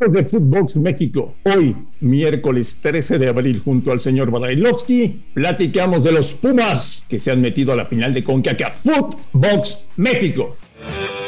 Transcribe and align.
de 0.00 0.24
Footbox 0.24 0.76
México. 0.76 1.34
Hoy, 1.44 1.76
miércoles 2.00 2.78
13 2.80 3.18
de 3.18 3.28
abril, 3.28 3.60
junto 3.64 3.92
al 3.92 4.00
señor 4.00 4.30
Barailovsky, 4.30 5.20
platicamos 5.34 6.04
de 6.04 6.12
los 6.12 6.34
Pumas 6.34 7.04
que 7.08 7.18
se 7.18 7.30
han 7.30 7.40
metido 7.40 7.72
a 7.72 7.76
la 7.76 7.86
final 7.86 8.12
de 8.12 8.24
CONCACAF. 8.24 8.82
Footbox 8.82 9.84
México. 9.96 10.56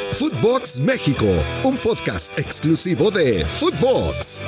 Footbox 0.06 0.80
México, 0.80 1.26
un 1.64 1.76
podcast 1.76 2.38
exclusivo 2.38 3.10
de 3.10 3.44
Footbox. 3.44 4.40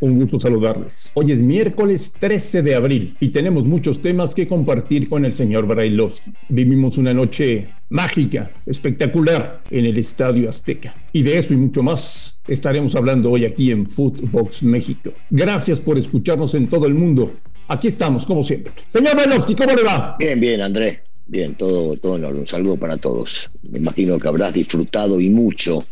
Un 0.00 0.18
gusto 0.18 0.40
saludarles. 0.40 1.10
Hoy 1.12 1.32
es 1.32 1.38
miércoles 1.38 2.14
13 2.18 2.62
de 2.62 2.74
abril 2.74 3.16
y 3.20 3.28
tenemos 3.28 3.66
muchos 3.66 4.00
temas 4.00 4.34
que 4.34 4.48
compartir 4.48 5.10
con 5.10 5.26
el 5.26 5.34
señor 5.34 5.66
Brailovsky. 5.66 6.32
Vivimos 6.48 6.96
una 6.96 7.12
noche 7.12 7.68
mágica, 7.90 8.50
espectacular 8.64 9.62
en 9.70 9.84
el 9.84 9.98
Estadio 9.98 10.48
Azteca. 10.48 10.94
Y 11.12 11.22
de 11.22 11.36
eso 11.36 11.52
y 11.52 11.58
mucho 11.58 11.82
más 11.82 12.40
estaremos 12.48 12.94
hablando 12.94 13.30
hoy 13.30 13.44
aquí 13.44 13.70
en 13.70 13.86
Footbox 13.86 14.62
México. 14.62 15.12
Gracias 15.28 15.78
por 15.80 15.98
escucharnos 15.98 16.54
en 16.54 16.68
todo 16.68 16.86
el 16.86 16.94
mundo. 16.94 17.34
Aquí 17.68 17.88
estamos, 17.88 18.24
como 18.24 18.42
siempre. 18.42 18.72
Señor 18.88 19.16
Brailovsky, 19.16 19.54
¿cómo 19.54 19.74
le 19.74 19.82
va? 19.82 20.16
Bien, 20.18 20.40
bien, 20.40 20.62
Andrés. 20.62 21.02
Bien, 21.26 21.54
todo, 21.54 21.94
todo 21.96 22.16
en 22.16 22.24
orden. 22.24 22.40
Un 22.40 22.46
saludo 22.46 22.78
para 22.78 22.96
todos. 22.96 23.50
Me 23.70 23.78
imagino 23.78 24.18
que 24.18 24.28
habrás 24.28 24.54
disfrutado 24.54 25.20
y 25.20 25.28
mucho 25.28 25.84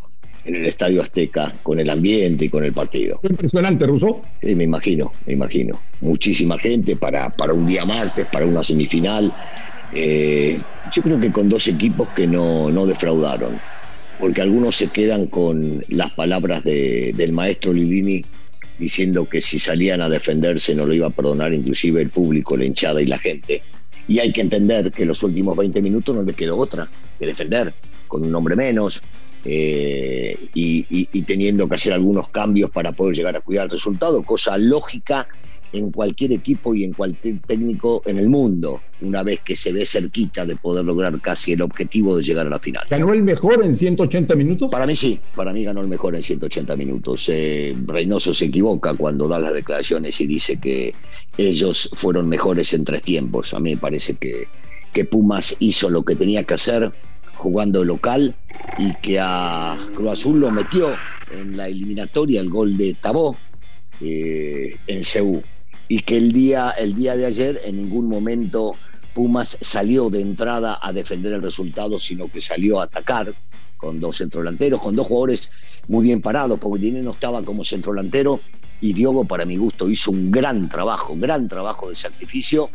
en 0.44 0.56
el 0.56 0.66
Estadio 0.66 1.02
Azteca, 1.02 1.54
con 1.62 1.78
el 1.78 1.90
ambiente 1.90 2.46
y 2.46 2.48
con 2.48 2.64
el 2.64 2.72
partido. 2.72 3.20
Impresionante, 3.22 3.86
Russo. 3.86 4.22
Sí, 4.42 4.54
me 4.54 4.64
imagino, 4.64 5.12
me 5.26 5.34
imagino. 5.34 5.80
Muchísima 6.00 6.58
gente 6.58 6.96
para, 6.96 7.30
para 7.30 7.52
un 7.52 7.66
día 7.66 7.84
martes, 7.84 8.26
para 8.26 8.46
una 8.46 8.64
semifinal. 8.64 9.32
Eh, 9.92 10.58
yo 10.92 11.02
creo 11.02 11.18
que 11.18 11.32
con 11.32 11.48
dos 11.48 11.66
equipos 11.68 12.08
que 12.10 12.26
no, 12.26 12.70
no 12.70 12.86
defraudaron, 12.86 13.58
porque 14.18 14.42
algunos 14.42 14.76
se 14.76 14.88
quedan 14.88 15.26
con 15.26 15.84
las 15.88 16.12
palabras 16.12 16.64
de, 16.64 17.12
del 17.14 17.32
maestro 17.32 17.72
Lilini 17.72 18.24
diciendo 18.78 19.28
que 19.28 19.40
si 19.40 19.58
salían 19.58 20.00
a 20.00 20.08
defenderse 20.08 20.74
no 20.74 20.86
lo 20.86 20.94
iba 20.94 21.08
a 21.08 21.10
perdonar 21.10 21.52
inclusive 21.52 22.00
el 22.00 22.10
público, 22.10 22.56
la 22.56 22.64
hinchada 22.64 23.02
y 23.02 23.06
la 23.06 23.18
gente. 23.18 23.62
Y 24.06 24.20
hay 24.20 24.32
que 24.32 24.40
entender 24.40 24.90
que 24.90 25.04
los 25.04 25.22
últimos 25.22 25.56
20 25.56 25.82
minutos 25.82 26.14
no 26.14 26.22
le 26.22 26.32
quedó 26.32 26.56
otra 26.56 26.88
que 27.18 27.26
defender, 27.26 27.74
con 28.06 28.24
un 28.24 28.34
hombre 28.34 28.56
menos, 28.56 29.02
eh, 29.44 30.36
y, 30.54 31.22
teniendo 31.22 31.68
que 31.68 31.74
hacer 31.74 31.92
algunos 31.92 32.28
cambios 32.28 32.70
para 32.70 32.92
poder 32.92 33.16
llegar 33.16 33.36
a 33.36 33.40
cuidar 33.40 33.64
el 33.64 33.70
resultado, 33.70 34.22
cosa 34.22 34.56
lógica 34.58 35.28
en 35.72 35.90
cualquier 35.90 36.32
equipo 36.32 36.74
y 36.74 36.84
en 36.84 36.92
cualquier 36.92 37.40
técnico 37.40 38.02
en 38.06 38.18
el 38.18 38.28
mundo, 38.28 38.80
una 39.02 39.22
vez 39.22 39.40
que 39.40 39.54
se 39.54 39.72
ve 39.72 39.84
cerquita 39.84 40.46
de 40.46 40.56
poder 40.56 40.84
lograr 40.84 41.20
casi 41.20 41.52
el 41.52 41.62
objetivo 41.62 42.16
de 42.16 42.24
llegar 42.24 42.46
a 42.46 42.50
la 42.50 42.58
final. 42.58 42.86
¿Ganó 42.88 43.12
el 43.12 43.22
mejor 43.22 43.62
en 43.62 43.76
180 43.76 44.34
minutos? 44.34 44.70
Para 44.70 44.86
mí 44.86 44.96
sí, 44.96 45.20
para 45.34 45.52
mí 45.52 45.64
ganó 45.64 45.82
el 45.82 45.88
mejor 45.88 46.16
en 46.16 46.22
180 46.22 46.74
minutos. 46.76 47.28
Eh, 47.28 47.76
Reynoso 47.86 48.32
se 48.32 48.46
equivoca 48.46 48.94
cuando 48.94 49.28
da 49.28 49.38
las 49.38 49.52
declaraciones 49.52 50.20
y 50.20 50.26
dice 50.26 50.58
que 50.58 50.94
ellos 51.36 51.90
fueron 51.94 52.28
mejores 52.28 52.72
en 52.72 52.84
tres 52.84 53.02
tiempos. 53.02 53.52
A 53.52 53.60
mí 53.60 53.74
me 53.74 53.80
parece 53.80 54.14
que, 54.14 54.44
que 54.92 55.04
Pumas 55.04 55.56
hizo 55.60 55.90
lo 55.90 56.02
que 56.02 56.16
tenía 56.16 56.44
que 56.44 56.54
hacer, 56.54 56.92
jugando 57.38 57.84
local 57.84 58.34
y 58.76 58.94
que 58.94 59.18
a 59.20 59.78
Cruz 59.94 60.10
Azul 60.10 60.40
lo 60.40 60.50
metió 60.50 60.98
en 61.30 61.56
la 61.56 61.68
eliminatoria 61.68 62.40
el 62.40 62.50
gol 62.50 62.76
de 62.76 62.94
Tabó 62.94 63.36
eh, 64.00 64.76
en 64.86 65.02
Ceú 65.02 65.42
y 65.88 66.00
que 66.00 66.16
el 66.16 66.32
día, 66.32 66.70
el 66.70 66.94
día 66.94 67.16
de 67.16 67.26
ayer 67.26 67.60
en 67.64 67.76
ningún 67.76 68.08
momento 68.08 68.76
Pumas 69.14 69.56
salió 69.60 70.10
de 70.10 70.20
entrada 70.20 70.78
a 70.80 70.92
defender 70.92 71.32
el 71.32 71.42
resultado, 71.42 71.98
sino 71.98 72.30
que 72.30 72.40
salió 72.40 72.80
a 72.80 72.84
atacar 72.84 73.34
con 73.76 74.00
dos 74.00 74.18
centrodelanteros, 74.18 74.82
con 74.82 74.94
dos 74.94 75.06
jugadores 75.06 75.50
muy 75.86 76.04
bien 76.04 76.20
parados, 76.20 76.58
porque 76.58 76.80
Dinero 76.80 77.04
no 77.04 77.12
estaba 77.12 77.42
como 77.42 77.64
centrodelantero 77.64 78.40
y 78.80 78.92
Diogo, 78.92 79.24
para 79.24 79.44
mi 79.44 79.56
gusto, 79.56 79.88
hizo 79.88 80.10
un 80.10 80.30
gran 80.30 80.68
trabajo, 80.68 81.16
gran 81.16 81.48
trabajo 81.48 81.88
de 81.88 81.96
sacrificio 81.96 82.70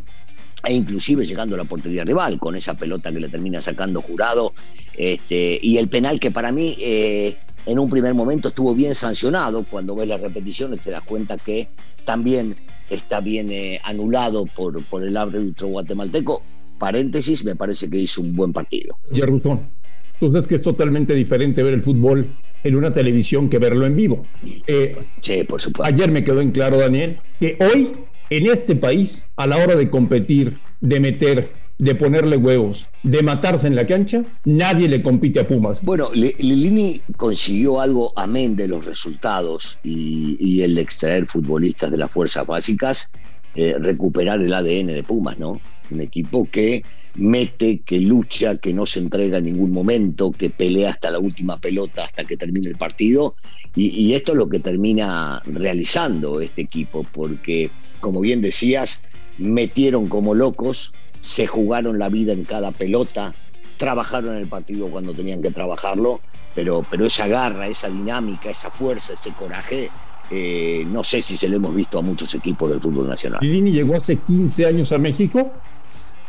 e 0.63 0.73
inclusive 0.73 1.25
llegando 1.25 1.55
a 1.55 1.57
la 1.57 1.65
portería 1.65 2.03
rival 2.03 2.39
con 2.39 2.55
esa 2.55 2.73
pelota 2.73 3.11
que 3.11 3.19
le 3.19 3.29
termina 3.29 3.61
sacando 3.61 4.01
jurado 4.01 4.53
este, 4.95 5.59
y 5.61 5.77
el 5.77 5.89
penal 5.89 6.19
que 6.19 6.31
para 6.31 6.51
mí 6.51 6.75
eh, 6.79 7.35
en 7.65 7.79
un 7.79 7.89
primer 7.89 8.13
momento 8.13 8.49
estuvo 8.49 8.73
bien 8.73 8.95
sancionado 8.95 9.63
cuando 9.63 9.95
ves 9.95 10.07
las 10.07 10.21
repeticiones 10.21 10.81
te 10.81 10.91
das 10.91 11.01
cuenta 11.01 11.37
que 11.37 11.67
también 12.05 12.55
está 12.89 13.19
bien 13.19 13.51
eh, 13.51 13.79
anulado 13.83 14.45
por, 14.45 14.83
por 14.85 15.03
el 15.03 15.15
árbitro 15.15 15.67
guatemalteco. 15.67 16.43
Paréntesis 16.77 17.45
me 17.45 17.55
parece 17.55 17.89
que 17.89 17.97
hizo 17.97 18.21
un 18.21 18.35
buen 18.35 18.51
partido. 18.51 18.97
Y 19.11 19.21
Ruzón 19.21 19.83
entonces 20.19 20.47
que 20.47 20.55
es 20.55 20.61
totalmente 20.61 21.13
diferente 21.13 21.63
ver 21.63 21.73
el 21.73 21.83
fútbol 21.83 22.27
en 22.63 22.75
una 22.75 22.93
televisión 22.93 23.49
que 23.49 23.59
verlo 23.59 23.85
en 23.85 23.95
vivo. 23.95 24.23
Eh, 24.67 24.97
sí 25.21 25.43
por 25.43 25.61
supuesto. 25.61 25.83
ayer 25.93 26.11
me 26.11 26.23
quedó 26.23 26.39
en 26.39 26.51
claro 26.51 26.77
Daniel 26.77 27.17
que 27.39 27.57
hoy 27.59 27.91
en 28.29 28.47
este 28.47 28.75
país, 28.75 29.23
a 29.35 29.47
la 29.47 29.57
hora 29.57 29.75
de 29.75 29.89
competir, 29.89 30.59
de 30.81 30.99
meter, 30.99 31.53
de 31.77 31.95
ponerle 31.95 32.37
huevos, 32.37 32.87
de 33.03 33.21
matarse 33.21 33.67
en 33.67 33.75
la 33.75 33.85
cancha, 33.85 34.23
nadie 34.45 34.87
le 34.87 35.01
compite 35.01 35.41
a 35.41 35.47
Pumas. 35.47 35.81
Bueno, 35.83 36.09
Lilini 36.13 37.01
consiguió 37.17 37.81
algo 37.81 38.13
amén 38.15 38.55
de 38.55 38.67
los 38.67 38.85
resultados 38.85 39.79
y, 39.83 40.61
el 40.61 40.77
extraer 40.77 41.25
futbolistas 41.25 41.91
de 41.91 41.97
las 41.97 42.11
fuerzas 42.11 42.47
básicas, 42.47 43.11
eh, 43.55 43.75
recuperar 43.79 44.41
el 44.41 44.53
ADN 44.53 44.87
de 44.87 45.03
Pumas, 45.03 45.37
¿no? 45.37 45.59
Un 45.91 46.01
equipo 46.01 46.47
que 46.49 46.83
mete, 47.15 47.81
que 47.81 47.99
lucha, 47.99 48.57
que 48.57 48.73
no 48.73 48.85
se 48.85 48.99
entrega 48.99 49.37
en 49.37 49.45
ningún 49.45 49.71
momento, 49.71 50.31
que 50.31 50.49
pelea 50.49 50.91
hasta 50.91 51.11
la 51.11 51.19
última 51.19 51.59
pelota, 51.59 52.05
hasta 52.05 52.23
que 52.23 52.37
termine 52.37 52.69
el 52.69 52.77
partido. 52.77 53.35
y 53.75 54.13
esto 54.13 54.33
es 54.33 54.37
lo 54.37 54.49
que 54.49 54.59
termina 54.59 55.41
realizando 55.47 56.39
este 56.39 56.61
equipo, 56.61 57.03
porque 57.11 57.71
como 58.03 58.19
bien 58.19 58.41
decías, 58.41 59.09
metieron 59.37 60.09
como 60.09 60.35
locos, 60.35 60.93
se 61.21 61.47
jugaron 61.47 61.97
la 61.97 62.09
vida 62.09 62.33
en 62.33 62.43
cada 62.43 62.71
pelota, 62.73 63.33
trabajaron 63.77 64.35
el 64.35 64.47
partido 64.47 64.89
cuando 64.89 65.13
tenían 65.13 65.41
que 65.41 65.51
trabajarlo, 65.51 66.19
pero, 66.53 66.85
pero 66.91 67.05
esa 67.05 67.27
garra, 67.27 67.67
esa 67.67 67.89
dinámica, 67.89 68.49
esa 68.49 68.69
fuerza, 68.69 69.13
ese 69.13 69.31
coraje, 69.31 69.89
eh, 70.29 70.83
no 70.85 71.01
sé 71.05 71.21
si 71.21 71.37
se 71.37 71.47
lo 71.47 71.55
hemos 71.55 71.73
visto 71.73 71.97
a 71.97 72.01
muchos 72.01 72.35
equipos 72.35 72.69
del 72.69 72.81
fútbol 72.81 73.07
nacional. 73.07 73.39
Lini 73.41 73.71
llegó 73.71 73.95
hace 73.95 74.17
15 74.17 74.65
años 74.65 74.91
a 74.91 74.97
México 74.97 75.53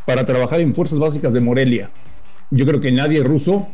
para 0.06 0.24
trabajar 0.24 0.60
en 0.60 0.76
Fuerzas 0.76 1.00
Básicas 1.00 1.32
de 1.32 1.40
Morelia. 1.40 1.90
Yo 2.52 2.64
creo 2.66 2.80
que 2.80 2.92
nadie 2.92 3.20
ruso 3.24 3.66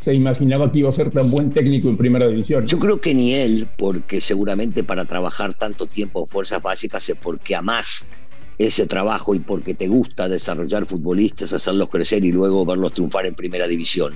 se 0.00 0.14
imaginaba 0.14 0.72
que 0.72 0.78
iba 0.78 0.88
a 0.88 0.92
ser 0.92 1.10
tan 1.10 1.30
buen 1.30 1.50
técnico 1.50 1.90
en 1.90 1.98
primera 1.98 2.26
división. 2.26 2.66
Yo 2.66 2.78
creo 2.78 3.02
que 3.02 3.14
ni 3.14 3.34
él, 3.34 3.68
porque 3.76 4.22
seguramente 4.22 4.82
para 4.82 5.04
trabajar 5.04 5.52
tanto 5.52 5.86
tiempo 5.86 6.22
en 6.22 6.26
fuerzas 6.26 6.62
básicas 6.62 7.06
es 7.10 7.16
porque 7.16 7.54
amás 7.54 8.08
ese 8.56 8.86
trabajo 8.86 9.34
y 9.34 9.40
porque 9.40 9.74
te 9.74 9.88
gusta 9.88 10.26
desarrollar 10.26 10.86
futbolistas, 10.86 11.52
hacerlos 11.52 11.90
crecer 11.90 12.24
y 12.24 12.32
luego 12.32 12.64
verlos 12.64 12.94
triunfar 12.94 13.26
en 13.26 13.34
primera 13.34 13.66
división. 13.66 14.14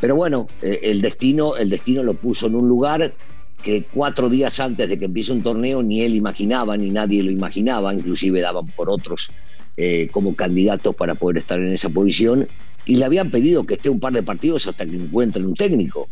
Pero 0.00 0.16
bueno, 0.16 0.46
eh, 0.62 0.80
el 0.84 1.02
destino, 1.02 1.56
el 1.56 1.68
destino 1.68 2.02
lo 2.02 2.14
puso 2.14 2.46
en 2.46 2.54
un 2.54 2.66
lugar 2.66 3.12
que 3.62 3.84
cuatro 3.92 4.30
días 4.30 4.58
antes 4.60 4.88
de 4.88 4.98
que 4.98 5.04
empiece 5.04 5.32
un 5.32 5.42
torneo 5.42 5.82
ni 5.82 6.00
él 6.00 6.14
imaginaba, 6.14 6.74
ni 6.78 6.88
nadie 6.88 7.22
lo 7.22 7.30
imaginaba, 7.30 7.92
inclusive 7.92 8.40
daban 8.40 8.66
por 8.68 8.88
otros 8.88 9.30
eh, 9.76 10.08
como 10.10 10.34
candidatos 10.34 10.94
para 10.94 11.16
poder 11.16 11.36
estar 11.36 11.60
en 11.60 11.74
esa 11.74 11.90
posición 11.90 12.48
y 12.88 12.96
le 12.96 13.04
habían 13.04 13.30
pedido 13.30 13.64
que 13.64 13.74
esté 13.74 13.90
un 13.90 14.00
par 14.00 14.14
de 14.14 14.22
partidos 14.22 14.66
hasta 14.66 14.86
que 14.86 14.96
encuentren 14.96 15.44
un 15.44 15.54
técnico. 15.54 16.08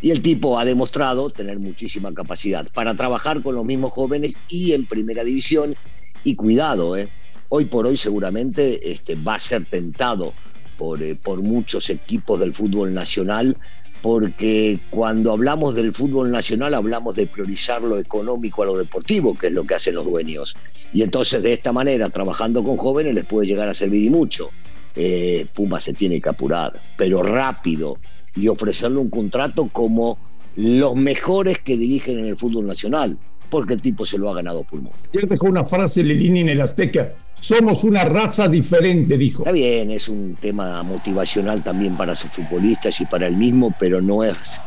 Y 0.00 0.10
el 0.10 0.22
tipo 0.22 0.58
ha 0.58 0.64
demostrado 0.64 1.28
tener 1.28 1.58
muchísima 1.58 2.12
capacidad 2.14 2.66
para 2.72 2.96
trabajar 2.96 3.42
con 3.42 3.54
los 3.54 3.64
mismos 3.64 3.92
jóvenes 3.92 4.34
y 4.48 4.72
en 4.72 4.86
primera 4.86 5.22
división. 5.22 5.76
Y 6.24 6.34
cuidado, 6.34 6.96
¿eh? 6.96 7.10
hoy 7.50 7.66
por 7.66 7.86
hoy 7.86 7.98
seguramente 7.98 8.90
este, 8.90 9.16
va 9.16 9.34
a 9.34 9.40
ser 9.40 9.66
tentado 9.66 10.32
por, 10.78 11.02
eh, 11.02 11.14
por 11.14 11.42
muchos 11.42 11.90
equipos 11.90 12.40
del 12.40 12.54
fútbol 12.54 12.94
nacional, 12.94 13.58
porque 14.00 14.80
cuando 14.88 15.30
hablamos 15.30 15.74
del 15.74 15.92
fútbol 15.94 16.30
nacional 16.30 16.72
hablamos 16.72 17.16
de 17.16 17.26
priorizar 17.26 17.82
lo 17.82 17.98
económico 17.98 18.62
a 18.62 18.66
lo 18.66 18.78
deportivo, 18.78 19.34
que 19.34 19.48
es 19.48 19.52
lo 19.52 19.64
que 19.64 19.74
hacen 19.74 19.94
los 19.94 20.06
dueños. 20.06 20.56
Y 20.94 21.02
entonces 21.02 21.42
de 21.42 21.52
esta 21.52 21.74
manera, 21.74 22.08
trabajando 22.08 22.64
con 22.64 22.78
jóvenes, 22.78 23.14
les 23.14 23.26
puede 23.26 23.46
llegar 23.46 23.68
a 23.68 23.74
servir 23.74 24.04
y 24.04 24.10
mucho 24.10 24.50
eh, 24.94 25.46
Puma 25.54 25.80
se 25.80 25.92
tiene 25.92 26.20
que 26.20 26.28
apurar, 26.28 26.80
pero 26.96 27.22
rápido, 27.22 27.98
y 28.36 28.48
ofrecerle 28.48 28.98
un 28.98 29.10
contrato 29.10 29.68
como 29.68 30.18
los 30.56 30.94
mejores 30.94 31.58
que 31.60 31.76
dirigen 31.76 32.20
en 32.20 32.26
el 32.26 32.36
fútbol 32.36 32.66
nacional, 32.66 33.18
porque 33.50 33.74
el 33.74 33.82
tipo 33.82 34.06
se 34.06 34.18
lo 34.18 34.30
ha 34.30 34.34
ganado 34.34 34.64
pulmón. 34.64 34.92
Ayer 35.12 35.28
dejó 35.28 35.46
una 35.46 35.64
frase 35.64 36.02
Lelini 36.02 36.40
en 36.40 36.48
el 36.50 36.60
Azteca, 36.60 37.14
somos 37.34 37.84
una 37.84 38.04
raza 38.04 38.48
diferente, 38.48 39.18
dijo. 39.18 39.42
Está 39.42 39.52
bien, 39.52 39.90
es 39.90 40.08
un 40.08 40.36
tema 40.40 40.82
motivacional 40.82 41.62
también 41.62 41.96
para 41.96 42.16
sus 42.16 42.30
futbolistas 42.30 43.00
y 43.00 43.04
para 43.04 43.26
él 43.26 43.36
mismo, 43.36 43.74
pero 43.78 44.00
no 44.00 44.24
es 44.24 44.60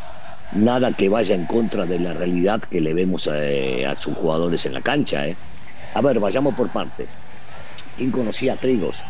nada 0.53 0.91
que 0.93 1.09
vaya 1.09 1.35
en 1.35 1.45
contra 1.45 1.85
de 1.85 1.99
la 1.99 2.13
realidad 2.13 2.61
que 2.61 2.81
le 2.81 2.93
vemos 2.93 3.29
eh, 3.33 3.85
a, 3.85 3.97
sus 3.97 4.15
jugadores 4.15 4.65
en 4.65 4.73
la 4.73 4.81
cancha. 4.81 5.27
Eh. 5.27 5.35
A 5.93 6.01
ver, 6.01 6.19
vayamos 6.19 6.55
por 6.55 6.69
partes. 6.69 7.07
¿Quién 7.97 8.11
conocía 8.11 8.53
a 8.53 8.57
Trigos? 8.57 9.01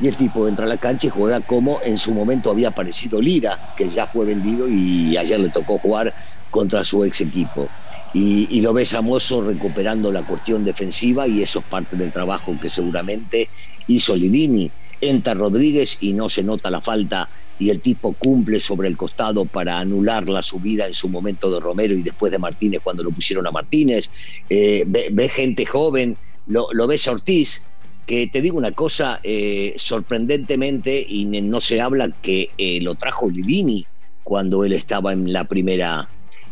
Y 0.00 0.08
el 0.08 0.16
tipo 0.16 0.48
entra 0.48 0.64
a 0.64 0.68
la 0.68 0.78
cancha 0.78 1.08
y 1.08 1.10
juega 1.10 1.40
como 1.40 1.80
en 1.84 1.98
su 1.98 2.14
momento 2.14 2.50
había 2.50 2.68
aparecido 2.68 3.20
Lira, 3.20 3.60
que 3.76 3.90
ya 3.90 4.06
fue 4.06 4.24
vendido 4.24 4.66
y 4.68 5.16
ayer 5.16 5.38
le 5.38 5.50
tocó 5.50 5.78
jugar 5.78 6.14
contra 6.50 6.82
su 6.84 7.04
ex 7.04 7.20
equipo. 7.20 7.68
Y, 8.12 8.60
lo 8.60 8.72
ves 8.72 8.92
a 8.94 9.02
Mozo 9.02 9.42
recuperando 9.42 10.10
la 10.10 10.24
cuestión 10.24 10.64
defensiva 10.64 11.28
y 11.28 11.42
eso 11.42 11.60
es 11.60 11.64
parte 11.66 11.96
del 11.96 12.12
trabajo 12.12 12.58
que 12.60 12.68
seguramente 12.68 13.50
hizo 13.86 14.16
Livini. 14.16 14.72
Entra 15.00 15.34
Rodríguez 15.34 15.98
y 16.00 16.12
no 16.12 16.28
se 16.28 16.42
nota 16.42 16.70
la 16.70 16.80
falta 16.80 17.30
y 17.58 17.70
el 17.70 17.80
tipo 17.80 18.14
cumple 18.14 18.58
sobre 18.58 18.88
el 18.88 18.96
costado 18.96 19.44
para 19.44 19.78
anular 19.78 20.28
la 20.28 20.42
subida 20.42 20.86
en 20.86 20.94
su 20.94 21.08
momento 21.08 21.52
de 21.52 21.60
Romero 21.60 21.94
y 21.94 22.02
después 22.02 22.32
de 22.32 22.38
Martínez 22.38 22.80
cuando 22.82 23.04
lo 23.04 23.12
pusieron 23.12 23.46
a 23.46 23.50
Martínez. 23.50 24.10
Eh, 24.48 24.82
ve, 24.86 25.28
gente 25.28 25.64
joven, 25.66 26.16
lo, 26.46 26.86
ves 26.88 27.06
a 27.06 27.12
Ortiz, 27.12 27.64
que 28.10 28.26
te 28.26 28.40
digo 28.40 28.58
una 28.58 28.72
cosa, 28.72 29.20
eh, 29.22 29.72
sorprendentemente, 29.76 31.06
y 31.08 31.26
no 31.26 31.60
se 31.60 31.80
habla 31.80 32.10
que 32.20 32.50
eh, 32.58 32.80
lo 32.80 32.96
trajo 32.96 33.30
Livini 33.30 33.86
cuando 34.24 34.64
él 34.64 34.72
estaba 34.72 35.12
en 35.12 35.32
la 35.32 35.44
primera 35.44 36.08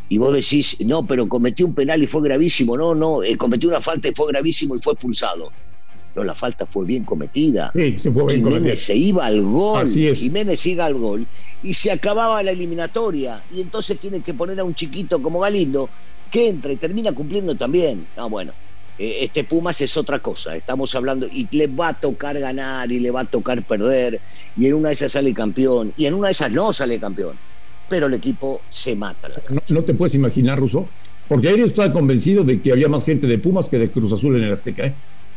y 0.09 0.19
vos 0.19 0.33
decís, 0.33 0.79
no, 0.87 1.05
pero 1.05 1.29
cometió 1.29 1.67
un 1.67 1.75
penal 1.75 2.01
y 2.01 2.07
fue 2.07 2.23
gravísimo. 2.23 2.77
No, 2.77 2.95
no, 2.95 3.25
eh, 3.25 3.37
cometió 3.37 3.69
una 3.69 3.81
falta 3.81 4.07
y 4.07 4.13
fue 4.15 4.29
gravísimo 4.29 4.77
y 4.77 4.81
fue 4.81 4.93
expulsado. 4.93 5.51
No, 6.15 6.23
la 6.23 6.37
falta 6.37 6.65
fue 6.65 6.87
bien 6.87 7.03
cometida. 7.03 7.73
Sí, 7.75 7.99
se 7.99 8.13
fue 8.13 8.37
Jiménez 8.37 8.79
se 8.79 8.95
iba 8.95 9.27
al 9.27 9.43
gol. 9.43 9.89
Jiménez 9.89 10.65
iba 10.65 10.87
al 10.87 10.95
gol 10.95 11.27
y 11.65 11.75
se 11.75 11.91
acababa 11.91 12.41
la 12.45 12.53
eliminatoria. 12.53 13.43
Y 13.53 13.63
entonces 13.63 13.99
tiene 13.99 14.21
que 14.21 14.33
poner 14.33 14.61
a 14.61 14.65
un 14.65 14.77
chiquito 14.77 15.21
como 15.21 15.41
Galindo 15.41 15.91
que 16.31 16.51
entra 16.51 16.73
y 16.73 16.77
termina 16.77 17.11
cumpliendo 17.11 17.57
también. 17.57 18.07
No, 18.17 18.31
bueno, 18.31 18.53
este 18.99 19.45
Pumas 19.45 19.81
es 19.81 19.97
otra 19.97 20.19
cosa. 20.19 20.57
Estamos 20.57 20.95
hablando 20.95 21.27
y 21.33 21.49
le 21.57 21.67
va 21.69 21.89
a 21.89 21.95
tocar 21.95 22.39
ganar 22.39 22.91
y 22.91 23.01
le 23.01 23.11
va 23.11 23.21
a 23.21 23.25
tocar 23.25 23.63
perder. 23.63 24.21
Y 24.57 24.67
en 24.67 24.75
una 24.75 24.89
de 24.89 24.95
esas 24.95 25.13
sale 25.13 25.33
campeón 25.33 25.93
y 25.97 26.07
en 26.07 26.15
una 26.15 26.29
de 26.29 26.33
esas 26.33 26.53
no 26.53 26.73
sale 26.73 26.99
campeón 26.99 27.37
pero 27.89 28.07
el 28.07 28.15
equipo 28.15 28.61
se 28.69 28.95
mata. 28.95 29.29
No, 29.69 29.83
te 29.83 29.95
puedes 29.95 30.15
imaginar, 30.15 30.59
Russo, 30.59 30.87
porque 31.27 31.49
ayer 31.49 31.67
estaba 31.67 31.93
convencido 31.93 32.45
de 32.45 32.61
que 32.61 32.73
había 32.73 32.89
más 32.89 33.05
gente 33.05 33.27
de 33.27 33.39
Pumas 33.39 33.69
que 33.69 33.79
de 33.79 33.91
Cruz 33.91 34.13
Azul 34.13 34.37
en 34.37 34.45
el 34.45 34.53
Azteca. 34.53 34.87
¿eh? 34.87 34.95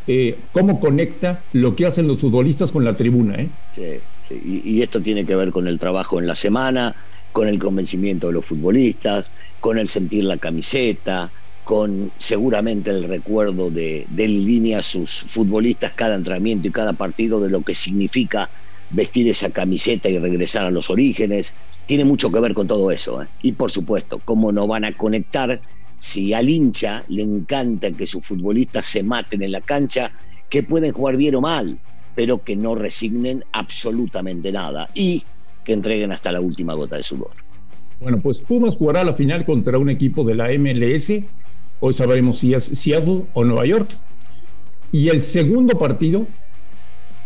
Eh, 0.07 0.37
¿Cómo 0.51 0.79
conecta 0.79 1.43
lo 1.53 1.75
que 1.75 1.85
hacen 1.85 2.07
los 2.07 2.19
futbolistas 2.19 2.71
con 2.71 2.83
la 2.83 2.95
tribuna? 2.95 3.35
¿eh? 3.35 3.49
Sí, 3.73 3.99
sí. 4.27 4.61
Y, 4.65 4.81
esto 4.81 5.01
tiene 5.01 5.25
que 5.25 5.35
ver 5.35 5.51
con 5.51 5.67
el 5.67 5.79
trabajo 5.79 6.19
en 6.19 6.27
la 6.27 6.35
semana, 6.35 6.95
con 7.31 7.47
el 7.47 7.59
convencimiento 7.59 8.27
de 8.27 8.33
los 8.33 8.45
futbolistas, 8.45 9.31
con 9.59 9.77
el 9.77 9.89
sentir 9.89 10.25
la 10.25 10.37
camiseta, 10.37 11.31
con 11.71 12.11
seguramente 12.17 12.91
el 12.91 13.05
recuerdo 13.05 13.71
de, 13.71 14.05
de 14.09 14.27
línea 14.27 14.83
sus 14.83 15.21
futbolistas 15.21 15.93
cada 15.93 16.15
entrenamiento 16.15 16.67
y 16.67 16.71
cada 16.71 16.91
partido 16.91 17.39
de 17.39 17.49
lo 17.49 17.61
que 17.61 17.73
significa 17.73 18.49
vestir 18.89 19.29
esa 19.29 19.51
camiseta 19.53 20.09
y 20.09 20.19
regresar 20.19 20.65
a 20.65 20.69
los 20.69 20.89
orígenes, 20.89 21.53
tiene 21.85 22.03
mucho 22.03 22.29
que 22.29 22.41
ver 22.41 22.53
con 22.53 22.67
todo 22.67 22.91
eso. 22.91 23.23
¿eh? 23.23 23.27
Y 23.41 23.53
por 23.53 23.71
supuesto, 23.71 24.19
¿cómo 24.25 24.51
no 24.51 24.67
van 24.67 24.83
a 24.83 24.97
conectar 24.97 25.61
si 25.97 26.33
al 26.33 26.49
hincha 26.49 27.05
le 27.07 27.21
encanta 27.21 27.89
que 27.93 28.05
sus 28.05 28.25
futbolistas 28.25 28.85
se 28.87 29.01
maten 29.01 29.41
en 29.41 29.53
la 29.53 29.61
cancha, 29.61 30.11
que 30.49 30.63
pueden 30.63 30.91
jugar 30.91 31.15
bien 31.15 31.35
o 31.35 31.41
mal, 31.41 31.79
pero 32.15 32.43
que 32.43 32.57
no 32.57 32.75
resignen 32.75 33.45
absolutamente 33.53 34.51
nada 34.51 34.89
y 34.93 35.23
que 35.63 35.71
entreguen 35.71 36.11
hasta 36.11 36.33
la 36.33 36.41
última 36.41 36.73
gota 36.73 36.97
de 36.97 37.03
sudor? 37.03 37.31
Bueno, 38.01 38.19
pues 38.19 38.39
Pumas 38.39 38.75
jugará 38.75 39.05
la 39.05 39.13
final 39.13 39.45
contra 39.45 39.77
un 39.77 39.89
equipo 39.89 40.25
de 40.25 40.35
la 40.35 40.49
MLS. 40.49 41.13
Hoy 41.83 41.95
sabremos 41.95 42.37
si 42.37 42.53
es 42.53 42.63
Seattle 42.63 43.23
o 43.33 43.43
Nueva 43.43 43.65
York. 43.65 43.89
Y 44.91 45.09
el 45.09 45.23
segundo 45.23 45.79
partido 45.79 46.27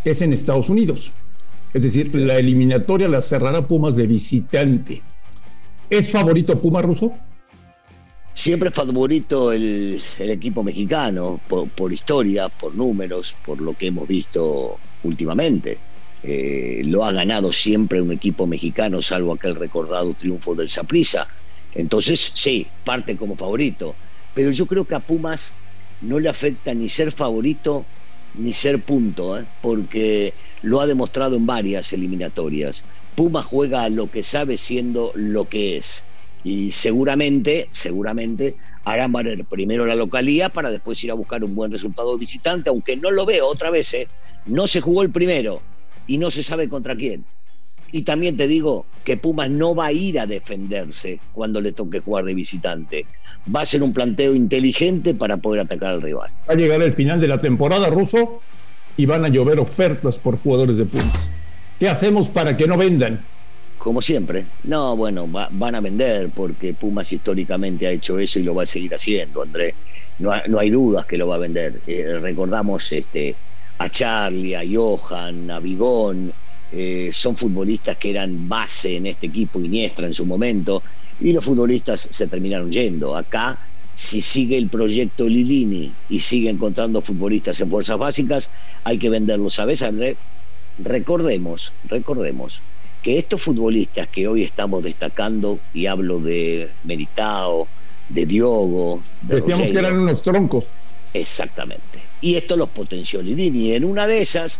es 0.05 0.21
en 0.21 0.31
Estados 0.31 0.69
Unidos. 0.69 1.11
Es 1.73 1.83
decir, 1.83 2.15
la 2.15 2.37
eliminatoria 2.37 3.09
la 3.09 3.19
cerrará 3.19 3.67
Pumas 3.67 3.97
de 3.97 4.07
visitante. 4.07 5.01
¿Es 5.89 6.09
favorito 6.09 6.57
Puma 6.57 6.81
Ruso? 6.81 7.11
Siempre 8.31 8.69
es 8.69 8.75
favorito 8.75 9.51
el, 9.51 10.01
equipo 10.19 10.63
mexicano, 10.63 11.41
por, 11.49 11.91
historia, 11.91 12.47
por 12.47 12.73
números, 12.75 13.35
por 13.45 13.59
lo 13.59 13.73
que 13.73 13.87
hemos 13.87 14.07
visto 14.07 14.77
últimamente. 15.03 15.77
Eh, 16.23 16.81
lo 16.85 17.03
ha 17.03 17.11
ganado 17.11 17.51
siempre 17.51 18.01
un 18.01 18.13
equipo 18.13 18.47
mexicano, 18.47 19.01
salvo 19.01 19.33
aquel 19.33 19.55
recordado 19.55 20.13
triunfo 20.13 20.55
del 20.55 20.69
Saprissa. 20.69 21.27
Entonces, 21.73 22.31
sí, 22.35 22.65
parte 22.85 23.17
como 23.17 23.35
favorito. 23.35 23.95
Pero 24.35 24.51
yo 24.51 24.67
creo 24.67 24.85
que 24.85 24.93
a 24.93 24.99
Pumas 24.99 25.55
no 26.01 26.19
le 26.19 26.29
afecta 26.29 26.73
ni 26.73 26.89
ser 26.89 27.11
favorito 27.11 27.85
ni 28.37 28.53
ser 28.53 28.83
punto, 28.83 29.39
¿eh? 29.39 29.45
porque 29.61 30.33
lo 30.61 30.81
ha 30.81 30.87
demostrado 30.87 31.37
en 31.37 31.45
varias 31.45 31.91
eliminatorias. 31.93 32.83
Puma 33.15 33.41
juega 33.41 33.83
a 33.83 33.89
lo 33.89 34.11
que 34.11 34.23
sabe 34.23 34.57
siendo 34.57 35.13
lo 35.15 35.45
que 35.45 35.77
es. 35.77 36.03
Y 36.43 36.71
seguramente, 36.73 37.69
seguramente 37.71 38.55
valer 39.09 39.45
primero 39.45 39.85
la 39.85 39.95
localía 39.95 40.49
para 40.49 40.69
después 40.69 41.03
ir 41.03 41.11
a 41.11 41.15
buscar 41.15 41.43
un 41.43 41.55
buen 41.55 41.71
resultado 41.71 42.17
visitante, 42.17 42.69
aunque 42.69 42.97
no 42.97 43.11
lo 43.11 43.25
veo 43.25 43.47
otra 43.47 43.71
vez, 43.71 43.93
¿eh? 43.93 44.07
no 44.45 44.67
se 44.67 44.81
jugó 44.81 45.01
el 45.01 45.11
primero 45.11 45.59
y 46.07 46.17
no 46.17 46.29
se 46.29 46.43
sabe 46.43 46.69
contra 46.69 46.95
quién. 46.95 47.25
Y 47.91 48.03
también 48.03 48.37
te 48.37 48.47
digo 48.47 48.85
que 49.03 49.17
Pumas 49.17 49.49
no 49.49 49.75
va 49.75 49.87
a 49.87 49.91
ir 49.91 50.19
a 50.19 50.25
defenderse 50.25 51.19
cuando 51.33 51.61
le 51.61 51.71
toque 51.71 51.99
jugar 51.99 52.25
de 52.25 52.33
visitante. 52.33 53.05
Va 53.53 53.61
a 53.61 53.65
ser 53.65 53.83
un 53.83 53.93
planteo 53.93 54.33
inteligente 54.33 55.13
para 55.13 55.37
poder 55.37 55.61
atacar 55.61 55.91
al 55.91 56.01
rival. 56.01 56.31
Va 56.49 56.53
a 56.53 56.57
llegar 56.57 56.81
el 56.81 56.93
final 56.93 57.21
de 57.21 57.27
la 57.27 57.39
temporada, 57.39 57.89
Ruso, 57.89 58.41
y 58.97 59.05
van 59.05 59.23
a 59.25 59.29
llover 59.29 59.59
ofertas 59.59 60.17
por 60.17 60.39
jugadores 60.39 60.77
de 60.77 60.85
Pumas. 60.85 61.31
¿Qué 61.79 61.87
hacemos 61.87 62.29
para 62.29 62.57
que 62.57 62.67
no 62.67 62.77
vendan? 62.77 63.19
Como 63.77 64.01
siempre. 64.01 64.45
No, 64.63 64.95
bueno, 64.95 65.27
van 65.27 65.75
a 65.75 65.81
vender 65.81 66.29
porque 66.33 66.73
Pumas 66.73 67.11
históricamente 67.11 67.85
ha 67.85 67.91
hecho 67.91 68.17
eso 68.17 68.39
y 68.39 68.43
lo 68.43 68.55
va 68.55 68.63
a 68.63 68.65
seguir 68.65 68.95
haciendo, 68.95 69.43
Andrés. 69.43 69.75
No, 70.17 70.31
hay 70.31 70.69
dudas 70.69 71.05
que 71.05 71.17
lo 71.17 71.27
va 71.27 71.35
a 71.35 71.39
vender. 71.39 71.81
Eh, 71.85 72.17
recordamos 72.21 72.91
este, 72.93 73.35
a 73.77 73.89
Charlie, 73.89 74.55
a 74.55 74.61
Johan, 74.67 75.51
a 75.51 75.59
Vigón. 75.59 76.31
Eh, 76.71 77.09
son 77.13 77.37
futbolistas 77.37 77.97
que 77.97 78.09
eran 78.09 78.49
base 78.49 78.97
en 78.97 79.07
este 79.07 79.27
equipo, 79.27 79.59
Iniestra 79.61 80.07
en 80.07 80.13
su 80.13 80.25
momento, 80.25 80.83
y 81.19 81.31
los 81.31 81.45
futbolistas 81.45 82.07
se 82.09 82.27
terminaron 82.27 82.71
yendo. 82.71 83.15
Acá 83.15 83.59
si 83.95 84.21
sigue 84.21 84.57
el 84.57 84.67
proyecto 84.67 85.27
Lilini 85.27 85.91
y 86.09 86.19
sigue 86.19 86.49
encontrando 86.49 87.01
futbolistas 87.01 87.59
en 87.61 87.69
fuerzas 87.69 87.97
básicas, 87.97 88.51
hay 88.83 88.97
que 88.97 89.09
venderlos. 89.09 89.55
¿Sabes, 89.55 89.81
André? 89.81 90.17
Recordemos, 90.77 91.71
recordemos 91.85 92.59
que 93.01 93.17
estos 93.17 93.41
futbolistas 93.41 94.09
que 94.09 94.27
hoy 94.27 94.43
estamos 94.43 94.83
destacando, 94.83 95.59
y 95.73 95.85
hablo 95.85 96.19
de 96.19 96.69
Meritao, 96.83 97.67
de 98.09 98.25
Diogo, 98.25 99.01
de 99.21 99.37
decíamos 99.37 99.71
que 99.71 99.77
eran 99.77 99.97
unos 99.97 100.21
troncos. 100.21 100.65
Exactamente. 101.13 102.01
Y 102.19 102.35
esto 102.35 102.57
los 102.57 102.69
potenció 102.69 103.21
Lilini. 103.21 103.71
En 103.71 103.85
una 103.85 104.07
de 104.07 104.21
esas, 104.21 104.59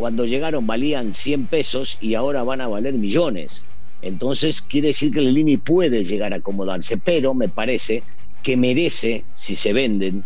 cuando 0.00 0.24
llegaron 0.24 0.66
valían 0.66 1.12
100 1.12 1.46
pesos 1.48 1.98
y 2.00 2.14
ahora 2.14 2.42
van 2.42 2.62
a 2.62 2.68
valer 2.68 2.94
millones. 2.94 3.66
Entonces 4.00 4.62
quiere 4.62 4.88
decir 4.88 5.12
que 5.12 5.20
Lilini 5.20 5.58
puede 5.58 6.06
llegar 6.06 6.32
a 6.32 6.36
acomodarse, 6.36 6.96
pero 6.96 7.34
me 7.34 7.50
parece 7.50 8.02
que 8.42 8.56
merece, 8.56 9.24
si 9.34 9.54
se 9.56 9.74
venden 9.74 10.24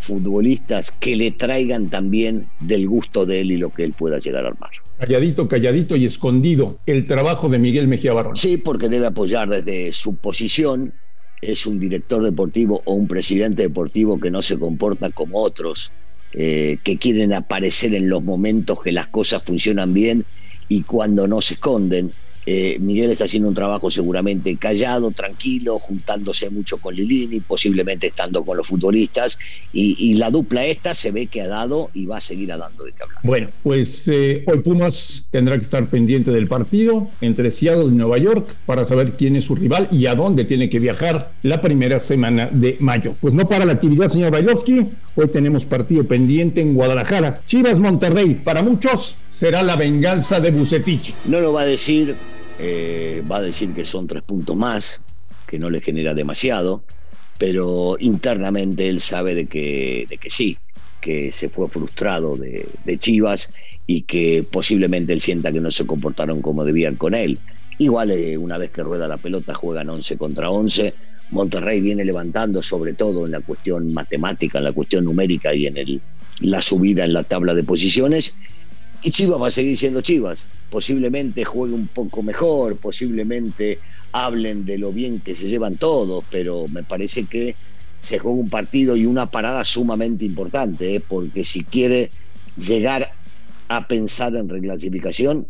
futbolistas, 0.00 0.90
que 0.90 1.16
le 1.16 1.30
traigan 1.30 1.88
también 1.88 2.44
del 2.60 2.86
gusto 2.86 3.24
de 3.24 3.40
él 3.40 3.52
y 3.52 3.56
lo 3.56 3.70
que 3.70 3.84
él 3.84 3.94
pueda 3.94 4.18
llegar 4.18 4.44
a 4.44 4.48
armar. 4.48 4.70
Calladito, 4.98 5.48
calladito 5.48 5.96
y 5.96 6.04
escondido 6.04 6.78
el 6.84 7.06
trabajo 7.06 7.48
de 7.48 7.58
Miguel 7.58 7.88
Mejía 7.88 8.12
Barón. 8.12 8.36
Sí, 8.36 8.58
porque 8.58 8.90
debe 8.90 9.06
apoyar 9.06 9.48
desde 9.48 9.94
su 9.94 10.16
posición. 10.16 10.92
Es 11.40 11.64
un 11.64 11.80
director 11.80 12.22
deportivo 12.22 12.82
o 12.84 12.92
un 12.92 13.08
presidente 13.08 13.62
deportivo 13.62 14.20
que 14.20 14.30
no 14.30 14.42
se 14.42 14.58
comporta 14.58 15.08
como 15.08 15.38
otros, 15.38 15.90
eh, 16.32 16.78
que 16.82 16.98
quieren 16.98 17.32
aparecer 17.32 17.94
en 17.94 18.08
los 18.08 18.22
momentos 18.22 18.82
que 18.82 18.92
las 18.92 19.06
cosas 19.06 19.42
funcionan 19.42 19.94
bien 19.94 20.24
y 20.68 20.82
cuando 20.82 21.26
no 21.26 21.40
se 21.40 21.54
esconden. 21.54 22.12
Eh, 22.48 22.78
Miguel 22.78 23.10
está 23.10 23.24
haciendo 23.24 23.48
un 23.48 23.56
trabajo 23.56 23.90
seguramente 23.90 24.56
callado, 24.56 25.10
tranquilo, 25.10 25.80
juntándose 25.80 26.48
mucho 26.48 26.78
con 26.78 26.94
Lilini, 26.94 27.40
posiblemente 27.40 28.06
estando 28.06 28.44
con 28.44 28.56
los 28.56 28.68
futbolistas, 28.68 29.36
y, 29.72 30.14
la 30.14 30.30
dupla 30.30 30.64
esta 30.64 30.94
se 30.94 31.10
ve 31.10 31.26
que 31.26 31.42
ha 31.42 31.48
dado 31.48 31.90
y 31.92 32.06
va 32.06 32.18
a 32.18 32.20
seguir 32.20 32.48
dando 32.48 32.84
de 32.84 32.92
qué 32.92 33.02
hablar. 33.02 33.18
Bueno, 33.24 33.48
pues 33.64 34.06
eh, 34.06 34.44
hoy 34.46 34.60
Pumas 34.60 35.26
tendrá 35.30 35.56
que 35.56 35.62
estar 35.62 35.86
pendiente 35.88 36.30
del 36.30 36.46
partido 36.46 37.10
entre 37.20 37.50
Seattle 37.50 37.86
y 37.86 37.96
Nueva 37.96 38.18
York 38.18 38.56
para 38.64 38.84
saber 38.84 39.16
quién 39.16 39.34
es 39.34 39.44
su 39.44 39.56
rival 39.56 39.88
y 39.90 40.06
a 40.06 40.14
dónde 40.14 40.44
tiene 40.44 40.70
que 40.70 40.78
viajar 40.78 41.32
la 41.42 41.60
primera 41.60 41.98
semana 41.98 42.48
de 42.52 42.76
mayo. 42.78 43.14
Pues 43.20 43.34
no 43.34 43.48
para 43.48 43.64
la 43.64 43.72
actividad, 43.72 44.08
señor 44.08 44.30
Bailovsky, 44.30 44.86
hoy 45.16 45.28
tenemos 45.28 45.66
partido 45.66 46.04
pendiente 46.04 46.60
en 46.60 46.74
Guadalajara. 46.74 47.42
Chivas 47.46 47.80
Monterrey, 47.80 48.34
para 48.34 48.62
muchos 48.62 49.18
será 49.28 49.64
la 49.64 49.74
venganza 49.74 50.38
de 50.38 50.52
Bucetich. 50.52 51.14
No 51.24 51.40
lo 51.40 51.52
va 51.52 51.62
a 51.62 51.66
decir 51.66 52.14
eh, 52.58 53.22
va 53.30 53.38
a 53.38 53.42
decir 53.42 53.74
que 53.74 53.84
son 53.84 54.06
tres 54.06 54.22
puntos 54.22 54.56
más, 54.56 55.02
que 55.46 55.58
no 55.58 55.68
le 55.68 55.80
genera 55.80 56.14
demasiado, 56.14 56.82
pero 57.38 57.96
internamente 57.98 58.88
él 58.88 59.00
sabe 59.00 59.34
de 59.34 59.46
que, 59.46 60.06
de 60.08 60.16
que 60.16 60.30
sí, 60.30 60.56
que 61.00 61.32
se 61.32 61.50
fue 61.50 61.68
frustrado 61.68 62.36
de, 62.36 62.98
Chivas 62.98 63.52
y 63.86 64.02
que 64.02 64.44
posiblemente 64.50 65.12
él 65.12 65.20
sienta 65.20 65.52
que 65.52 65.60
no 65.60 65.70
se 65.70 65.86
comportaron 65.86 66.40
como 66.40 66.64
debían 66.64 66.96
con 66.96 67.14
él. 67.14 67.38
Igual 67.78 68.10
eh, 68.10 68.38
una 68.38 68.56
vez 68.56 68.70
que 68.70 68.82
rueda 68.82 69.06
la 69.06 69.18
pelota 69.18 69.54
juegan 69.54 69.90
11 69.90 70.16
contra 70.16 70.48
11. 70.48 70.94
Monterrey 71.30 71.80
viene 71.80 72.04
levantando 72.04 72.62
sobre 72.62 72.94
todo 72.94 73.26
en 73.26 73.32
la 73.32 73.40
cuestión 73.40 73.92
matemática, 73.92 74.58
en 74.58 74.64
la 74.64 74.72
cuestión 74.72 75.04
numérica 75.04 75.54
y 75.54 75.66
en 75.66 75.76
el, 75.76 76.00
la 76.40 76.62
subida 76.62 77.04
en 77.04 77.12
la 77.12 77.24
tabla 77.24 77.54
de 77.54 77.64
posiciones. 77.64 78.34
Y 79.02 79.10
Chivas 79.10 79.40
va 79.40 79.48
a 79.48 79.50
seguir 79.50 79.76
siendo 79.76 80.00
Chivas. 80.00 80.48
Posiblemente 80.70 81.44
juegue 81.44 81.74
un 81.74 81.88
poco 81.88 82.22
mejor, 82.22 82.76
posiblemente 82.76 83.80
hablen 84.12 84.64
de 84.64 84.78
lo 84.78 84.92
bien 84.92 85.20
que 85.20 85.34
se 85.34 85.48
llevan 85.48 85.76
todos, 85.76 86.24
pero 86.30 86.66
me 86.68 86.82
parece 86.82 87.26
que 87.26 87.56
se 88.00 88.18
juega 88.18 88.38
un 88.38 88.48
partido 88.48 88.96
y 88.96 89.06
una 89.06 89.30
parada 89.30 89.64
sumamente 89.64 90.24
importante, 90.24 90.94
¿eh? 90.94 91.00
porque 91.00 91.44
si 91.44 91.64
quiere 91.64 92.10
llegar 92.56 93.10
a 93.68 93.88
pensar 93.88 94.34
en 94.36 94.48
reclasificación, 94.48 95.48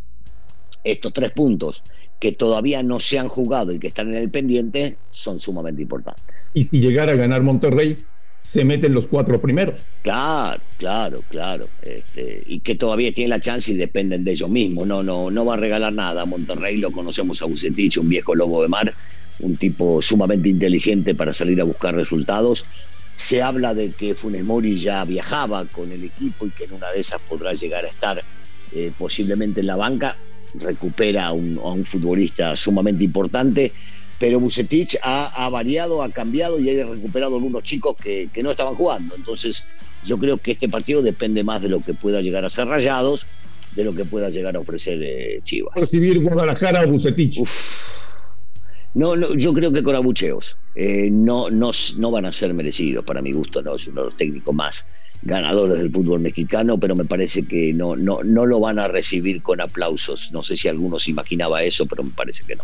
estos 0.83 1.13
tres 1.13 1.33
puntos 1.33 1.83
que 2.19 2.33
todavía 2.33 2.83
no 2.83 3.01
se 3.01 3.19
han 3.19 3.29
jugado 3.29 3.73
y 3.73 3.79
que 3.79 3.89
están 3.89 4.09
en 4.09 4.15
el 4.15 4.31
pendiente 4.31 4.97
son 5.11 5.39
sumamente 5.39 5.83
importantes. 5.83 6.51
Y 6.55 6.65
si 6.65 6.81
llegara 6.81 7.13
a 7.13 7.17
ganar 7.17 7.43
Monterrey, 7.43 7.99
se 8.43 8.65
meten 8.65 8.95
los 8.95 9.07
cuatro 9.07 9.41
primeros. 9.41 9.81
Claro, 10.03 10.63
claro, 10.79 11.21
claro. 11.29 11.69
Este, 11.83 12.43
y 12.47 12.61
que 12.61 12.77
todavía 12.77 13.13
tienen 13.13 13.31
la 13.31 13.41
chance 13.41 13.73
y 13.73 13.77
dependen 13.77 14.25
de 14.25 14.33
ellos 14.33 14.49
mismos. 14.49 14.87
No, 14.87 15.03
no, 15.03 15.31
no 15.31 15.45
va 15.45 15.55
a 15.55 15.57
regalar 15.57 15.93
nada. 15.93 16.25
Monterrey 16.25 16.79
lo 16.79 16.93
conocemos 16.93 17.43
a 17.43 17.47
Bucetich, 17.47 17.99
un 17.99 18.09
viejo 18.09 18.35
lobo 18.35 18.63
de 18.63 18.69
mar, 18.69 18.95
un 19.41 19.57
tipo 19.57 20.01
sumamente 20.01 20.49
inteligente 20.49 21.15
para 21.15 21.33
salir 21.33 21.61
a 21.61 21.65
buscar 21.65 21.95
resultados. 21.95 22.65
Se 23.15 23.43
habla 23.43 23.75
de 23.75 23.91
que 23.93 24.15
Funes 24.15 24.45
Mori 24.45 24.79
ya 24.79 25.05
viajaba 25.05 25.65
con 25.67 25.91
el 25.91 26.05
equipo 26.05 26.47
y 26.47 26.51
que 26.51 26.65
en 26.65 26.75
una 26.75 26.91
de 26.93 27.01
esas 27.01 27.21
podrá 27.23 27.53
llegar 27.53 27.85
a 27.85 27.89
estar 27.89 28.23
eh, 28.73 28.93
posiblemente 28.97 29.61
en 29.61 29.67
la 29.67 29.77
banca 29.77 30.17
recupera 30.55 31.27
a 31.27 31.33
un, 31.33 31.59
a 31.59 31.69
un 31.69 31.85
futbolista 31.85 32.57
sumamente 32.57 33.05
importante, 33.05 33.73
pero 34.19 34.41
Bucetich 34.41 34.97
ha, 35.03 35.49
variado, 35.51 36.03
ha 36.03 36.11
cambiado 36.11 36.59
y 36.59 36.71
ha 36.71 36.87
recuperado 36.87 37.37
algunos 37.37 37.63
chicos 37.63 37.97
que, 37.97 38.31
no 38.43 38.51
estaban 38.51 38.75
jugando. 38.75 39.15
Entonces, 39.15 39.65
yo 40.05 40.19
creo 40.19 40.39
que 40.39 40.53
este 40.53 40.69
partido 40.69 41.03
depende 41.03 41.45
más 41.45 41.61
de 41.61 41.69
lo 41.69 41.81
que 41.81 41.95
pueda 41.95 42.23
llegar 42.23 42.45
a 42.45 42.51
ser 42.51 42.67
Rayados, 42.67 43.27
de 43.75 43.85
lo 43.85 43.95
que 43.95 44.05
pueda 44.05 44.31
llegar 44.31 44.57
a 44.57 44.61
ofrecer 44.61 45.03
eh, 45.03 45.41
Chivas. 45.45 45.75
Recibir 45.77 46.23
Guadalajara 46.23 46.81
a 46.81 46.87
Bucetich. 46.87 47.43
No, 48.95 49.15
no, 49.15 49.35
yo 49.35 49.53
creo 49.53 49.71
que 49.71 49.83
con 49.83 49.95
abucheos. 49.95 50.57
Eh, 50.75 51.11
no, 51.11 51.51
no, 51.51 51.71
no 51.99 52.11
van 52.11 52.25
a 52.25 52.33
ser 52.33 52.55
merecidos, 52.55 53.05
para 53.05 53.21
mi 53.21 53.33
gusto, 53.33 53.61
no 53.61 53.77
es 53.77 53.87
uno 53.89 54.03
de 54.03 54.07
los 54.07 54.17
técnicos 54.17 54.55
más 54.55 54.87
ganadores 55.23 55.79
del 55.79 55.91
fútbol 55.91 56.21
mexicano, 56.21 56.79
pero 56.79 56.95
me 56.95 57.05
parece 57.05 57.47
que 57.47 57.73
no, 57.73 57.97
no, 57.97 58.23
no 58.23 58.47
lo 58.47 58.61
van 58.61 58.79
a 58.79 58.89
recibir 58.89 59.43
con 59.43 59.61
aplausos. 59.61 60.31
No 60.33 60.43
sé 60.43 60.57
si 60.57 60.69
alguno 60.69 60.99
se 60.99 61.11
imaginaba 61.11 61.63
eso, 61.63 61.87
pero 61.87 62.03
me 62.03 62.11
parece 62.11 62.45
que 62.45 62.57
no. 62.57 62.63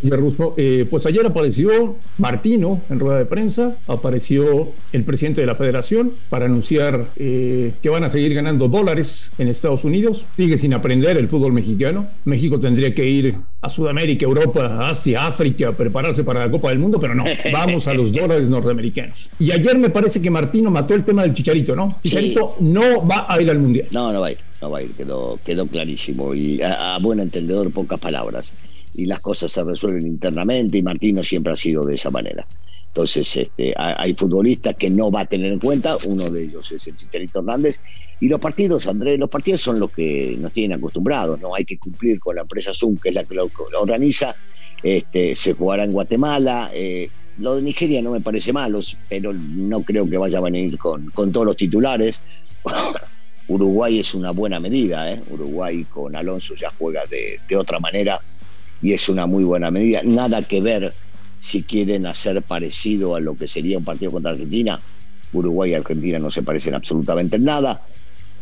Eh, 0.57 0.87
pues 0.91 1.07
ayer 1.07 1.25
apareció 1.27 1.97
Martino 2.19 2.83
en 2.91 3.01
rueda 3.01 3.19
de 3.19 3.27
prensa, 3.27 3.77
apareció 3.87 4.73
el 4.93 5.05
presidente 5.05 5.41
de 5.41 5.47
la 5.47 5.55
federación 5.55 6.13
para 6.29 6.47
anunciar 6.47 7.11
eh, 7.17 7.73
que 7.83 7.89
van 7.89 8.05
a 8.05 8.09
seguir 8.09 8.35
ganando 8.35 8.69
dólares 8.69 9.31
en 9.39 9.49
Estados 9.49 9.85
Unidos. 9.85 10.25
Sigue 10.37 10.59
sin 10.59 10.75
aprender 10.75 11.17
el 11.17 11.29
fútbol 11.29 11.53
mexicano. 11.53 12.07
México 12.25 12.61
tendría 12.61 12.95
que 12.95 13.07
ir 13.07 13.37
a 13.63 13.71
Sudamérica, 13.71 14.25
Europa, 14.25 14.89
Asia, 14.89 15.25
África, 15.25 15.69
a 15.69 15.73
prepararse 15.73 16.25
para 16.25 16.41
la 16.41 16.51
Copa 16.51 16.71
del 16.71 16.81
Mundo, 16.81 16.99
pero 16.99 17.15
no, 17.15 17.25
vamos 17.53 17.87
a 17.87 17.95
los 17.95 18.13
dólares 18.13 18.49
norteamericanos. 18.49 19.31
Y 19.39 19.53
ayer 19.53 19.79
me 19.79 19.89
parece 19.89 20.21
que 20.21 20.31
Martino 20.31 20.69
mató 20.71 20.95
el 20.95 21.05
tema 21.05 21.23
del 21.23 21.33
chicharito, 21.33 21.77
¿no? 21.77 21.97
Chicharito 22.03 22.57
no 22.59 23.07
va 23.07 23.27
a 23.29 23.41
ir 23.41 23.49
al 23.49 23.61
Mundial. 23.61 23.87
No, 23.93 24.13
no 24.13 24.21
va 24.21 24.27
a 24.27 24.33
ir, 24.33 24.39
no 24.61 24.71
va 24.71 24.79
a 24.79 24.83
ir, 24.83 24.91
quedó, 24.93 25.39
quedó 25.45 25.67
clarísimo. 25.67 26.35
Y 26.35 26.61
a, 26.61 26.99
buen 27.01 27.21
entendedor, 27.21 27.71
pocas 27.73 28.01
palabras. 28.01 28.53
Y 28.95 29.07
las 29.07 29.21
cosas 29.21 29.53
se 29.53 29.63
resuelven 29.63 30.09
internamente 30.09 30.79
y 30.79 30.83
Martino 30.83 31.23
siempre 31.23 31.53
ha 31.53 31.57
sido 31.57 31.87
de 31.87 31.95
esa 31.95 32.11
manera. 32.11 32.45
Entonces, 32.95 33.37
este, 33.39 33.73
hay 33.75 34.13
futbolistas 34.13 34.75
que 34.77 34.91
no 34.91 35.11
va 35.11 35.21
a 35.21 35.25
tener 35.25 35.51
en 35.51 35.59
cuenta, 35.59 35.97
uno 36.05 36.29
de 36.29 36.45
ellos 36.45 36.71
es 36.73 36.87
el 36.87 36.95
Chicharito 36.95 37.39
Hernández. 37.39 37.81
Y 38.21 38.29
los 38.29 38.39
partidos, 38.39 38.87
Andrés, 38.87 39.19
los 39.19 39.31
partidos 39.31 39.63
son 39.63 39.81
los 39.81 39.91
que 39.91 40.37
nos 40.39 40.53
tienen 40.53 40.77
acostumbrados, 40.77 41.41
¿no? 41.41 41.55
Hay 41.55 41.65
que 41.65 41.79
cumplir 41.79 42.21
con 42.21 42.37
la 42.37 42.43
empresa 42.43 42.73
Zoom, 42.75 42.99
que 42.99 43.09
es 43.09 43.15
la 43.15 43.25
que 43.25 43.35
lo, 43.35 43.51
organiza. 43.81 44.37
Este, 44.83 45.35
se 45.35 45.55
jugará 45.55 45.85
en 45.85 45.93
Guatemala. 45.93 46.71
Eh, 46.75 47.09
lo 47.39 47.57
de 47.57 47.63
Nigeria 47.63 48.03
no 48.03 48.11
me 48.11 48.21
parece 48.21 48.53
malo, 48.53 48.83
pero 49.09 49.33
no 49.33 49.83
creo 49.83 50.09
que 50.09 50.19
vaya 50.19 50.37
a 50.37 50.43
venir 50.43 50.77
con, 50.77 51.11
con 51.13 51.33
todos 51.33 51.47
los 51.47 51.57
titulares. 51.57 52.21
Uruguay 53.49 54.01
es 54.01 54.15
una 54.15 54.33
buena 54.33 54.61
medida, 54.61 55.11
¿eh? 55.11 55.21
Uruguay 55.31 55.85
con 55.85 56.15
Alonso 56.15 56.55
ya 56.57 56.71
juega 56.79 57.05
de, 57.11 57.41
de, 57.49 57.57
otra 57.57 57.79
manera 57.81 58.21
y 58.83 58.93
es 58.93 59.09
una 59.09 59.27
muy 59.27 59.45
buena 59.45 59.71
medida. 59.71 60.03
Nada 60.05 60.43
que 60.43 60.61
ver 60.61 60.95
si 61.43 61.65
quieren 61.65 62.07
hacer 62.07 62.41
parecido 62.43 63.17
a 63.17 63.21
lo 63.21 63.37
que 63.37 63.49
sería 63.49 63.77
un 63.77 63.85
partido 63.85 64.13
contra 64.13 64.31
Argentina. 64.31 64.79
Uruguay 65.33 65.73
y 65.73 65.75
Argentina 65.75 66.21
no 66.21 66.31
se 66.31 66.45
parecen 66.45 66.73
absolutamente 66.73 67.35
en 67.35 67.45
nada. 67.45 67.85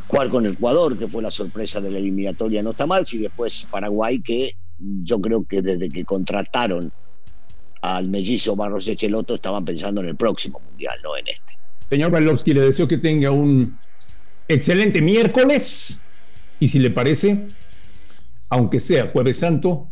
Jugar 0.07 0.29
con 0.29 0.45
Ecuador, 0.45 0.99
que 0.99 1.09
fue 1.09 1.23
la 1.23 1.31
sorpresa 1.31 1.81
de 1.81 1.91
la 1.91 1.97
eliminatoria, 1.97 2.63
no 2.63 2.73
está 2.73 2.87
mal. 2.87 3.07
Si 3.07 3.17
después 3.17 3.67
Paraguay, 3.71 4.21
que 4.21 4.53
yo 4.79 5.19
creo 5.19 5.47
que 5.47 5.63
desde 5.63 5.89
que 5.89 6.05
contrataron 6.05 6.93
al 7.81 8.11
mellizo 8.11 8.55
Barros 8.55 8.87
Echeloto 8.87 9.37
estaban 9.37 9.65
pensando 9.65 10.03
en 10.03 10.09
el 10.09 10.17
próximo 10.17 10.61
mundial, 10.69 10.99
no 11.03 11.17
en 11.17 11.29
este. 11.29 11.59
Señor 11.89 12.11
Balowski, 12.11 12.53
le 12.53 12.61
deseo 12.61 12.87
que 12.87 12.99
tenga 12.99 13.31
un 13.31 13.79
excelente 14.47 15.01
miércoles 15.01 15.99
y 16.61 16.69
si 16.69 16.79
le 16.79 16.91
parece, 16.91 17.47
aunque 18.51 18.79
sea 18.79 19.07
jueves 19.07 19.39
santo, 19.39 19.89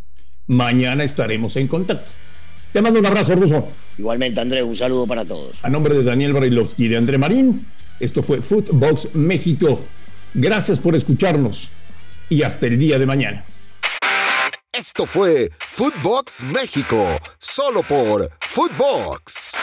mañana 0.47 1.05
estaremos 1.05 1.57
en 1.57 1.69
contacto. 1.69 2.13
Te 2.73 2.83
mando 2.83 3.01
un 3.01 3.07
abrazo, 3.07 3.35
Ruso. 3.35 3.69
Igualmente, 3.97 4.41
André, 4.41 4.63
un 4.63 4.77
saludo 4.77 5.07
para 5.07 5.25
todos. 5.25 5.65
A 5.65 5.69
nombre 5.69 5.95
de 5.95 6.05
Daniel 6.05 6.33
Brailovsky 6.33 6.85
y 6.85 6.89
de 6.89 6.97
André 6.97 7.19
Marín, 7.19 7.67
esto 7.99 8.23
fue 8.23 8.43
Footbox 8.43 9.15
México. 9.15 9.85
Gracias 10.35 10.79
por 10.79 10.95
escucharnos 10.95 11.71
y 12.29 12.43
hasta 12.43 12.67
el 12.67 12.79
día 12.79 12.99
de 12.99 13.07
mañana. 13.07 13.45
Esto 14.73 15.07
fue 15.07 15.51
Footbox 15.71 16.45
México, 16.45 17.05
solo 17.39 17.83
por 17.83 18.31
Footbox. 18.41 19.57